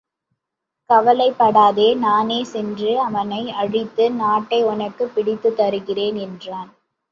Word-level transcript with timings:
கவலைப்படாதே 0.89 1.93
நானே 1.95 2.43
சென்று 2.43 2.99
அவனை 2.99 3.51
அழித்து 3.51 4.11
நாட்டை 4.11 4.63
உனக்குப் 4.63 5.15
பிடித்துத் 5.15 5.57
தருகிறேன் 5.57 6.15
என்றான். 6.17 6.71